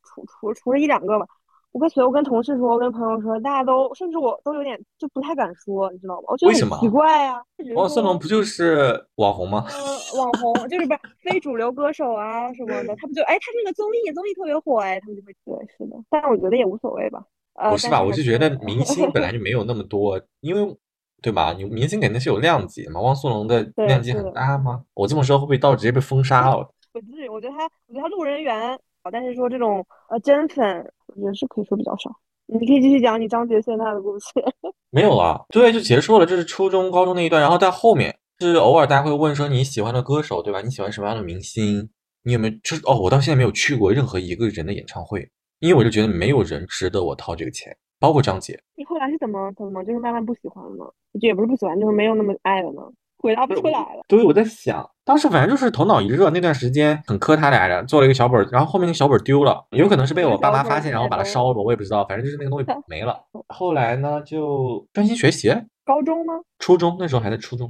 [0.05, 1.25] 除除除了一两个吧。
[1.71, 6.25] 我跟所有跟同事说，我跟朋友说，大家都甚至我都有点就不太敢说，你知道吗？
[6.27, 7.41] 我觉得为什么很奇怪呀。
[7.57, 9.65] 就比如王思龙不就是网红吗？
[9.71, 17.23] 呃，网红就是不是非主流歌手啊什么的，他不就哎，他那个综艺综艺特别火哎，他们就会对是的，但是我觉得也无所谓吧。
[17.55, 17.99] 呃，不是吧？
[17.99, 20.77] 是我是觉得明星本来就没有那么多，因为
[21.21, 21.53] 对吧？
[21.53, 22.99] 你明星肯定是有量级的嘛。
[23.01, 24.83] 汪苏泷的量级很大吗？
[24.93, 26.69] 我这么说会不会到直接被封杀了？
[26.91, 28.71] 不至于，我觉得他，我觉得他路人缘
[29.03, 30.65] 好，但是说这种呃真粉，
[31.07, 32.11] 我觉得是可以说比较少。
[32.45, 34.25] 你可以继续讲你张杰现在的故事。
[34.91, 36.25] 没有了，对，就结束了。
[36.25, 40.61] 这是初中、高中那一段，然后在后面是偶尔大家会问说你喜欢的歌手，对吧？
[40.61, 41.89] 你喜欢什么样的明星？
[42.23, 42.53] 你有没有？
[42.63, 45.27] 就是哦，我到现在没有去过任何一个人的演唱会，
[45.63, 48.59] 因为我就觉得没有人值得我掏这个钱，包括张杰。
[48.75, 50.83] 你后来是怎么怎么就是慢慢不喜欢了呢？
[51.21, 52.81] 就也不是不喜欢，就是没有那么爱了呢？
[53.17, 54.03] 回答不出来了。
[54.09, 63.17] 对，我在想，当时反正就是头脑一热，那段时间很磕他俩的，做了一个小本儿，然后后面那个小本儿丢了，有可能是被我爸妈发现，然后把它烧了，我也不知道，反正就是那个东西 没了。
[63.47, 65.55] 后来呢，就专心学习。
[65.85, 66.33] 高中吗？
[66.59, 67.69] 初中那时候还在初中。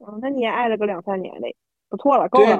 [0.00, 1.56] 嗯，那你也爱了个两三年嘞，
[1.88, 2.44] 不错了，够了。
[2.44, 2.58] 对啊，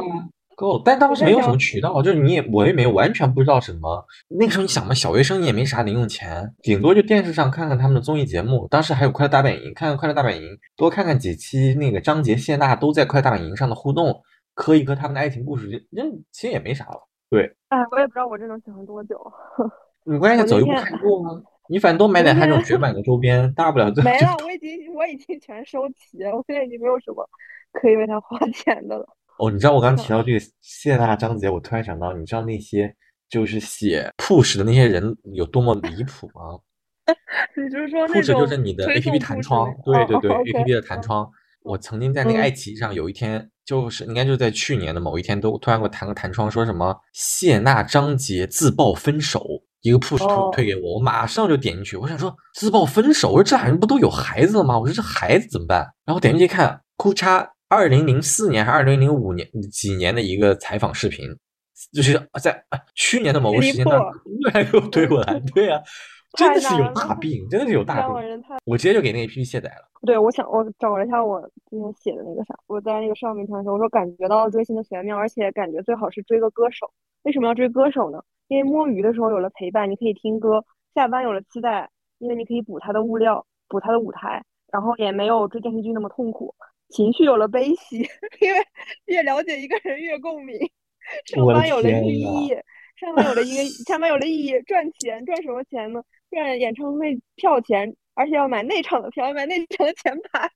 [0.56, 0.80] 够。
[0.84, 4.04] 但当时没有什么渠道，就是你也我也没有完全不知道什么。
[4.28, 8.66] 那个时候你想嘛，小学生你也没啥零用钱，顶多就电视上看看他们的综艺节目。
[8.68, 10.42] 当时还有《快乐大本营》，看看《快乐大本营》，
[10.76, 14.22] 多看看几期那个张杰、谢娜都在《快乐大本营》上的互动，
[14.54, 17.08] 磕一磕他们的爱情故事，那其实也没啥了。
[17.30, 19.16] 对，哎，我也不知道我这能喜欢多久。
[20.04, 21.40] 你关键走一步看一步啊！
[21.68, 27.24] 你反正多买点他这种绝版的周边，大不了就 没了，我已经我已经全收齐了，我现在已经没有什么
[27.72, 29.06] 可以为他花钱的了。
[29.40, 32.94] 哦，你知道我刚提到这个谢娜、张杰，我突然想到，你知道那些
[33.28, 36.58] 就是写 push 的那些人有多么离谱吗？
[37.56, 41.28] 你就是说那 push 就是你的 A P P 弹窗，对对对哦哦，A P P 的弹窗。
[41.62, 49.46] 我曾经在那个嗯爱奇艺上有一天，就是应该就在去年的某一天，都突然给我弹个弹窗，说什么谢娜、张杰自曝分手，
[49.82, 54.78] 一个 push 推哦推给我，我马上就点进去，我想说自曝分手，我说这俩人不都有孩子了吗？
[54.78, 55.86] 我说这孩子怎么办？
[56.06, 61.24] 然后点进去一看，哭嚓，二零零四年还是二零零五年几年的一个采访视频，
[61.92, 65.80] 就是在啊去年的某个时间段离突然给我推过来，对啊，
[66.36, 68.42] 真的是有大病，真的是有大病。
[68.64, 69.88] 我直接就给那个 APP 卸载了。
[70.02, 76.90] 对，我想我找了一下我之前写的那个啥，我在那个上面看的时候，我说感觉到追星的玄妙，而且感觉最好是追个歌手。
[77.22, 78.20] 为什么要追歌手呢？
[78.48, 80.58] 因为摸鱼的时候有了陪伴，你可以听歌；
[80.92, 86.52] 下班有了期待，因为你可以补他的物料，补他的舞台，然后也没有追电视剧那么痛苦。
[86.90, 87.98] 情绪有了悲喜，
[88.40, 88.58] 因为
[89.06, 90.58] 越了解一个人越共鸣。
[91.26, 92.54] 上班有了意义，
[92.96, 96.02] 上班有了一个上班有了意义，赚钱赚什么钱呢？
[96.30, 100.48] 赚演唱会票钱，而且要买内场的票，要买内场的前排，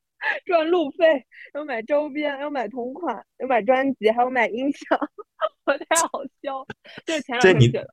[0.44, 4.98] 赚路费，要买周边，要买同款，要买专辑，还要买音响，
[5.66, 6.64] 我太好笑。
[7.04, 7.88] 这是前两天写的，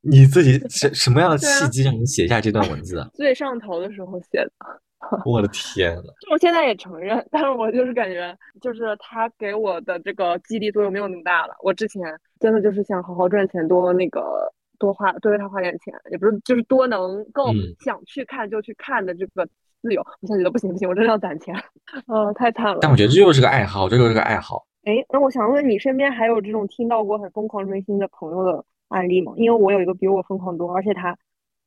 [0.00, 3.10] 你自己什什么样的契机让你写下这段文字啊？
[3.14, 4.52] 最上头的时候写的。
[5.24, 11.54] 我的天呐，就我现在也承认，但是我就是感觉，就是他给我的这个激励作用没有那么大了。
[11.62, 12.02] 我之前
[12.40, 19.46] 真的就是想好好赚钱，多那个多花多为他花点钱，也不是就是多能够嗯想去看就去看的这个
[19.82, 20.00] 自由。
[20.20, 21.54] 我现在觉得不行不行，我真的要攒钱，
[22.08, 22.78] 呃， 太惨了。
[22.80, 24.66] 但我觉得这就是个爱好，这就是个爱好。
[24.84, 29.32] 哎，那我想问你身边还有这种听到过很疯狂追星的朋友的案例吗？
[29.36, 31.16] 因为我有一个比我疯狂多，而且他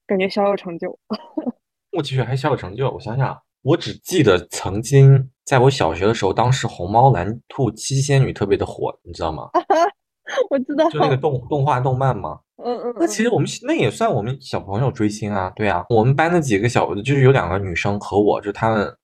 [0.05, 0.99] 感觉小有成就。
[1.91, 9.49] 我其实还小有成就，我想想，我只记得曾经在我小学的时候，当时红猫蓝兔七仙女特别的火，你知道吗？
[10.49, 12.39] 我知道，就那个动动画动漫嘛。
[12.63, 18.95] 嗯嗯，那其实我们那也算我们小朋友追星啊，对啊，我们班的几个小，就是有两个女生和我，就她们，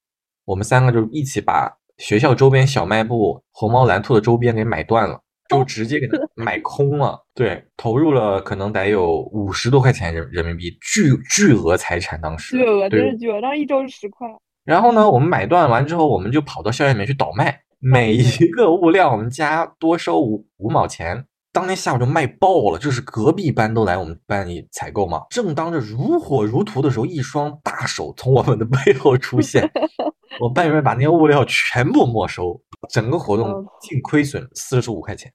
[0.46, 5.20] 我们三个就一起把学校周边小卖部红猫蓝兔的周边给买断了，
[5.50, 7.20] 就直接给他买空了。
[7.34, 12.58] 对，投入了可能得有五十多块钱人人民币，巨巨额财产当时。
[12.58, 14.28] 巨额，真是巨额，当时一周是十块。
[14.64, 21.26] 然后呢，我们买断完之后，我们就跑到校园里面去倒卖，每一个物料我们家多收五五毛钱。
[21.54, 25.24] 当天下午就卖爆了，就是隔壁班都来我们班里采购嘛。
[25.32, 29.68] 正当着如火如荼的时候，一双大手从我们的背后出现，
[30.40, 35.34] 我班主任把那些物料全部没收，整个活动哦净亏损四十五块钱。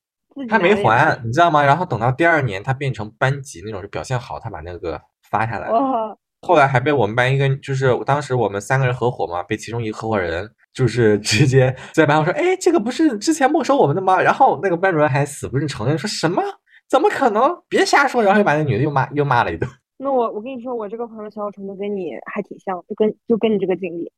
[0.48, 1.62] 他没还，你知道吗？
[1.62, 5.68] 然后等到第二年他变成班级那种，就表现好，他把那个发下来
[6.42, 16.42] 后来还被我们班一个，就是当时我们三个人合伙嘛，被其中一个合伙人就是直接 在班上说：“哎，这个不是之前没收我们的吗？”然后那个班主任还死不认承认，说什么？
[16.88, 17.62] 怎么可能？
[17.68, 18.22] 别瞎说！
[18.22, 19.70] 然后又把那女的又骂又骂了一顿。
[19.98, 24.12] 那我我跟你说，我这个朋友小小程度跟你还挺像，就跟就跟你这个经历。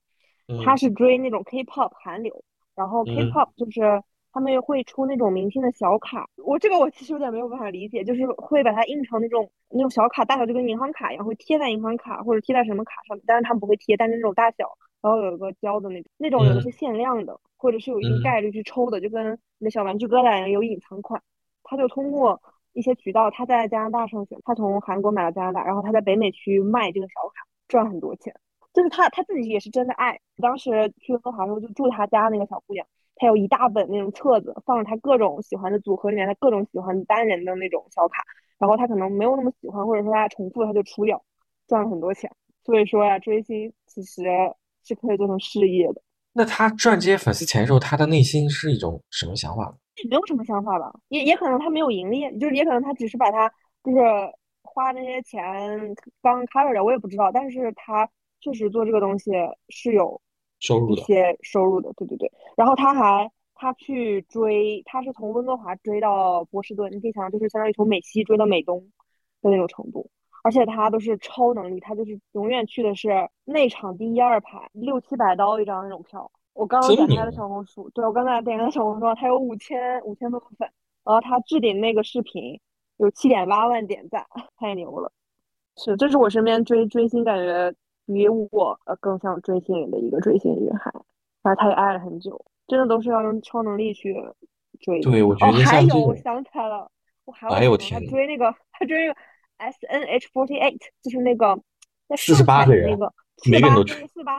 [0.65, 2.33] 他是追那种 K-pop 韩流，
[2.75, 4.03] 然后嗯 K-pop 就是
[4.35, 21.23] 他们会出那种明星的小卡，我这个我其实有点没有办法理解，就是会把它印成那种那种小卡，大小就跟银行卡一样，会贴在银行卡或者贴在什么卡上面，但是他们不会贴，但是那种大小，然后有一个胶的那种，那种有的嗯是限量的，或者是有一定嗯概率去抽的，就跟你的小玩具疙瘩一样有隐藏款，
[21.63, 22.43] 他就通过。
[22.77, 28.35] 一些渠道，他在加拿大上学，他从韩国买了加拿大，然后他在北美区卖这个小卡，赚很多钱。
[28.73, 30.19] 就是他他自己也是真的爱。
[30.43, 32.85] 当时去温哥华的时候，就住他家那个小姑娘，
[33.17, 38.23] 她有一大本那种册子，放着他各种喜欢的组合里面，他各种喜欢单人的那种小卡。
[38.59, 41.23] 然后他可能没有那么喜欢，或者说他重复了，他就出掉，
[41.67, 42.31] 赚了很多钱。
[42.65, 44.23] 所以说呀，追星其实
[44.85, 46.01] 是可以做成事业的。
[46.33, 49.75] 那他赚这些粉丝钱的时候，他的内心是一种什么想法呢？
[50.09, 53.49] 没有什么想法吧，也也可能他没有盈利，就是也可能他只是把他
[53.85, 53.99] 就是
[54.63, 55.41] 花那些钱
[56.23, 57.31] 刚 cover 的，我也不知道。
[57.33, 58.09] 但是他
[58.41, 59.31] 确实做这个东西
[59.69, 62.31] 是有一收入的一，些收入的，对对对。
[62.57, 68.81] 然后他还他去追，他是从温哥华追到波士顿，你可以想象，就是相当于从美西追到美东
[69.43, 70.11] 的那种程度。
[70.43, 76.31] 而且他都是超能力，他就是永远去的是内场第一二排，六七百刀一张那种票。
[76.53, 80.69] 我刚刚点开他的小红书，对我刚才点开的小红书，他有五千五千多个粉，
[81.03, 82.61] 然后他置顶那个视频
[82.99, 84.27] 有七点八万点赞，
[84.59, 85.11] 太牛了。
[85.77, 87.75] 是，这是我身边追追星感觉
[88.07, 90.93] 比我呃更像追星人的一个追星女孩，
[91.43, 94.15] 反正她也爱了很久，真的都是要用超能力去
[94.81, 95.01] 追。
[95.01, 96.91] 对我觉哦，还有，我想起来了，
[97.25, 99.21] 我还有哎呦我个朋友他天追那个，他追那个
[99.57, 101.59] S N H forty eight，就是那个
[102.09, 103.13] 在48上海个人的那个
[103.51, 104.39] 每个人都四八追四八，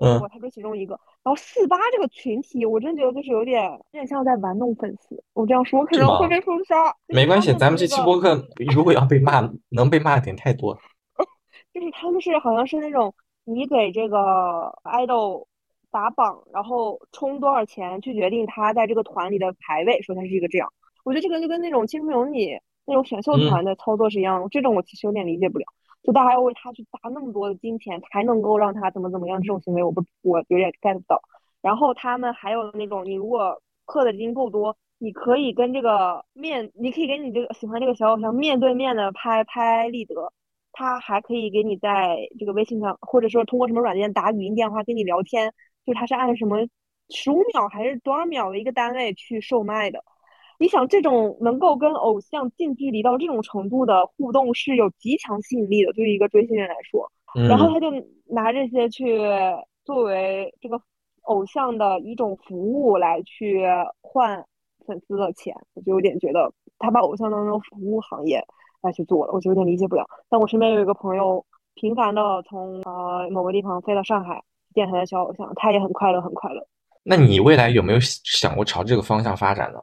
[0.00, 0.98] 嗯我他追其中一个。
[1.24, 5.22] 然后四八这个群体，我真觉得就是有点有点像在玩弄粉丝。
[5.34, 9.40] 我这样说我可能会被封杀，没关系，咱们这期播客如果要被骂，
[9.70, 10.80] 能被骂的点太多了。
[11.78, 13.14] 就是他们是好像是那种
[13.44, 15.46] 你给这个 idol
[15.90, 20.72] 打榜，然后充多少钱去决定他在这个团里的排位，说他是一个这样。
[21.04, 25.64] 我觉得这个就跟那种青春有你那种选秀嗯团的操作是一样的，这种我其实有点理解不了。
[26.02, 31.20] 就大家要为他去砸那么多的金钱，才能够让他怎么怎么样，这种行为我不我有点 get 不到。
[31.60, 40.32] 然后他们还有那种，你如果氪的金够多，你可以跟这个面，你可以跟你这个喜欢这个小偶像面对面的拍拍立得，
[40.72, 45.52] 他还可以给你在这个微信上，或者说通过什么软件打语音电话跟你聊天，
[45.84, 46.58] 就是他是按什么
[47.08, 50.02] 十五秒还是多少秒的一个单位去售卖的。
[50.60, 57.10] 你想，这种能够跟偶像近距离到这种程度的互动是有极强吸引力的，对于一个追星人来说。
[57.48, 57.90] 然后嗯，他就
[58.26, 59.20] 拿这些去
[59.84, 60.80] 作为这个
[61.22, 63.62] 偶像的一种服务来去
[64.00, 64.44] 换
[64.86, 68.44] 粉丝的钱，我就有点觉得他把偶像当成服务行业
[68.82, 70.04] 来去做了，我就有点理解不了。
[70.28, 74.42] 但我身边有一个朋友，频繁的从呃某个地方飞到上海
[74.74, 76.66] 见他的小偶像，他也很快乐，很快乐。
[77.02, 79.80] 那你未来有没有想过朝这个方向发展呢？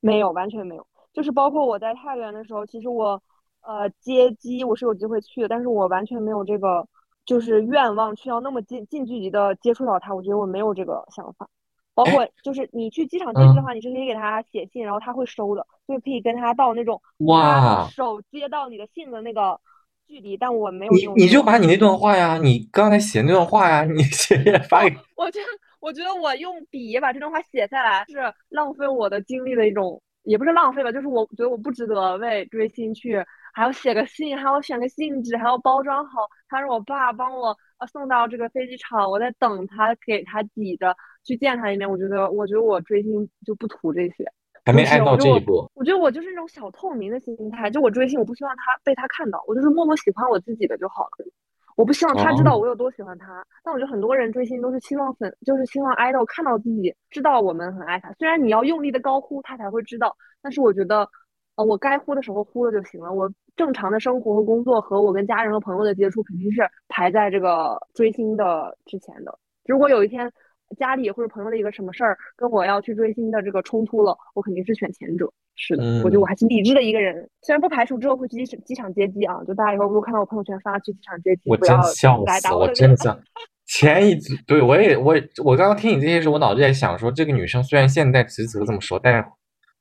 [0.00, 0.86] 没有，完全没有。
[1.12, 3.20] 就是包括我在太原的时候，其实我
[3.62, 6.86] 呃接机我是有机会去的，但是我完全没有这个
[7.26, 11.48] 就是愿望去要那么近近距离的接触到他，我觉得我没有这个想法。
[11.94, 19.58] 包括就是你去机场接机的话，你是可以给他写信，然后他会收的，就可以跟他到那种哇，手接到你的信的那个
[20.06, 25.46] 距离，但我没有你你就把你那段话呀，你刚才写那段话呀，你写也 发给我觉得，
[25.80, 28.16] 我觉得我用笔把这段话写下来是
[28.50, 33.24] 浪费我的精力的一种，也不是浪费吧，就是我觉得我不值得为追星去，
[33.54, 41.88] 还要写个信，还要选个信纸，还要包装好，他让我爸帮我呃送到这个飞机场，我在等他给他抵着去见他一面。
[41.88, 44.24] 我觉得，我觉得我追星就不图这些，
[44.68, 45.66] 还没爱到这一步。
[45.72, 51.26] 我觉得我就是那种小透明的心态，就我追星，我不希望他被他看到，我就是默默喜欢我自己的就好了。
[51.74, 53.42] 我不希望他知道哦我有多喜欢他。
[53.64, 58.12] 但我觉得很多人追星都是希望粉，就是希望 idol 看到自己，知道我们很爱他。
[58.18, 61.08] 虽然你要用力的高呼，他才会知道，但是我觉得，
[61.56, 63.10] 呃，我该呼的时候呼了就行了。
[63.10, 69.38] 我正常的生活和工作和我跟家人和朋友的接触，肯定是排在这个追星的之前的。
[69.64, 70.30] 如果有一天
[70.76, 75.32] 家里或者朋友的一个什么事儿跟我要去追星的这个冲突了，我肯定是选前者。
[75.60, 77.28] 是的，我觉得我还是理智的一个人。
[77.42, 83.18] 虽然不排除之后会去机机场接机啊，就大家以后如果看到我朋友圈发去机场接机，我真不要笑死我真的笑。
[83.66, 89.24] 前一组对我也我也我刚刚听你这些时候，我脑子在想说，这个女生虽然现在职责这么说，但是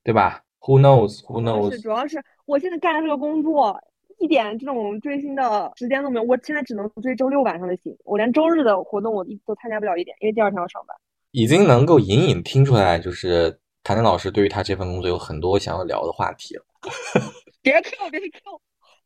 [0.03, 1.71] 对吧？Who knows？
[1.71, 3.79] 是主要是我现在干的这个工作，
[4.19, 6.25] 一点这种追星的时间都没有。
[6.25, 10.95] 我现在只能追周六晚上的星，我连周日的活动我一都参加不了一点，因为第二天要上班。
[11.31, 16.63] 已经能够隐隐听出来，就是谭谭老师对于他这份工作有很多想要聊的话题了。
[17.61, 18.29] 别 Q 别 Q，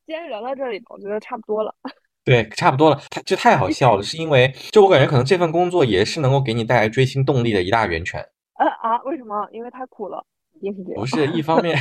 [0.06, 1.74] 今天聊到这里吧，我觉得差不多了。
[2.24, 3.02] 对，差不多了。
[3.10, 8.24] 他这太好笑了，是因为就我感觉可能这份工作也是能够给你带来追星动力的一大源泉。
[8.60, 9.48] 呃啊，为什么？
[9.52, 10.24] 因为太苦了，
[10.62, 11.00] 也是这样。
[11.00, 11.78] 不是一方面，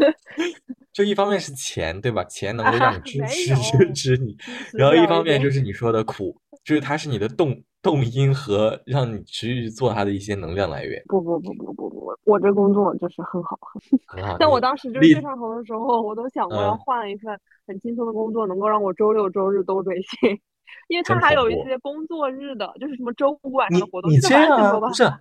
[0.92, 2.22] 就一方面是钱，对吧？
[2.24, 4.36] 钱能够让你支持有支持你，
[4.72, 11.02] 然后一方面就是你说的苦，就是它是你的动动因和让你持续做它的一些能量来源。
[11.06, 13.58] 不不不不不不，我这工作就是很好。
[14.06, 14.36] 很好。
[14.38, 20.38] 但我当时就是例最上头的时候，我都想过要嗯换一份很轻松的工作，能够让我周六周日都追星，
[20.88, 25.16] 因为它还有一些工作日的，就是什么周五晚上的活动，你这完这样啊，不是全没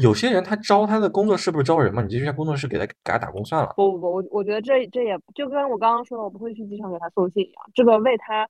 [0.00, 2.02] 有些人他招他的工作室不是招人吗？
[2.02, 3.72] 你就去他工作室给他给他打工算了。
[3.76, 8.48] 不不不，我我觉得这这也就跟我刚刚说的，我不会去机场给他送信一样，这个为他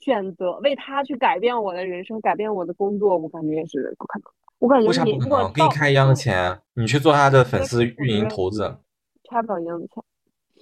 [0.00, 4.30] 选择，为他去改变我的人生，改变我的工作，我感觉也是不可能的。
[4.58, 5.52] 我感觉为啥不可能？
[5.52, 8.78] 给你开一样的钱，你去做他的粉丝运营投资，
[9.30, 10.02] 开不了一样的钱。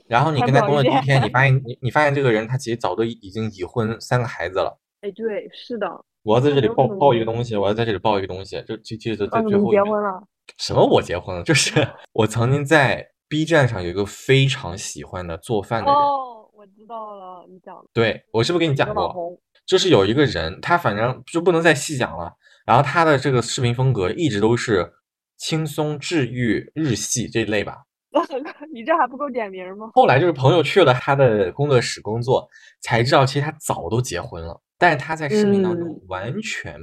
[0.08, 4.78] 然后你跟他工作第一天，你发现 你你发现这个人他其实早都已经已婚三个孩子了。
[5.00, 6.04] 哎，对，是的。
[6.24, 10.22] 我要在这里报报一个东西，我要在这里报一个东西，就就记得在最后一秒结婚了，
[10.58, 11.44] 什么我结婚了？
[11.44, 11.72] 就是
[12.12, 19.38] 我曾经在 B 站上有一个非常喜欢的做饭的人，哦，我知道了，你讲的对我是不是跟你讲过？
[19.66, 22.32] 就是有一个人，他反正就不能再细讲了。
[22.66, 24.92] 然后他的这个视频风格一直都是
[25.36, 27.84] 轻松、治愈、日系这一类吧。
[28.72, 29.90] 你这还不够点名吗？
[29.94, 32.48] 后来就是朋友去了他的工作室工作，
[32.80, 36.78] 才知道其实他早都结婚了，但是他在视频当中嗯完全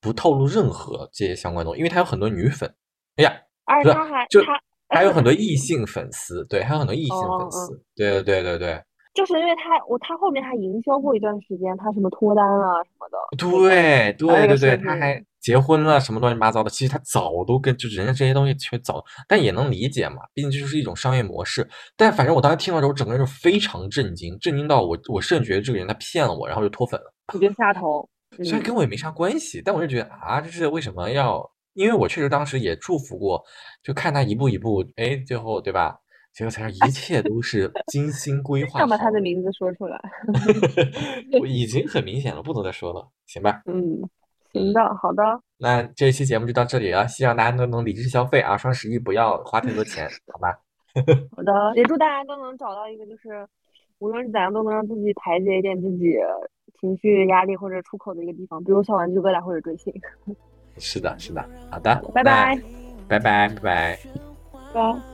[0.00, 2.72] 不透露任何这些相关东西，因为他有很多女粉。
[3.16, 3.32] 哎呀，
[3.64, 8.82] 而且他还就他还有很多异性粉丝，对，还有很多异性哦粉丝，对对对对对
[9.14, 13.18] 就是因为他我他后面还营销过一段时间，他什么脱单啊什么的。
[13.36, 16.70] 对对对对，他还频结婚了，什么乱七八糟的。
[16.70, 21.68] 其实他早都跟就是人家这些东西却早，但也能理解嘛，毕竟这就是一种商业模式。
[21.96, 27.12] 但反正我当时听到之后，我整个人就非常震惊，震惊到我我甚至觉得这个人他骗了我，然后就脱粉了。
[27.34, 28.08] 你就下头。
[28.38, 31.46] 虽然嗯跟我也没啥关系，但我就觉得啊，这是为什么要？
[31.74, 33.42] 因为我确实当时也祝福过，
[33.82, 35.98] 就看他一步一步，哎，最后对吧？
[36.34, 40.00] 结果才是一切都是精心规 划想把他的名字说出来。
[41.40, 43.60] 我已经很明显了，不能再说了，行吧？
[43.66, 44.00] 嗯，
[44.52, 45.22] 行的，好的，
[45.58, 50.58] 那这一期节目就到这里了，希望大家都能理智消费啊，双十一不要花太多钱， 好吧？
[51.36, 53.46] 好的，也祝大家都能找到一个就是，
[53.98, 56.16] 无论是怎样都能让自己排解一点自己
[56.80, 59.92] 情绪压力或者出口的一个地方，比如小玩具疙瘩或者追星。
[60.78, 62.60] 是的，是的，好的，拜拜，
[63.08, 63.98] 拜拜，拜拜。
[64.74, 65.11] 拜。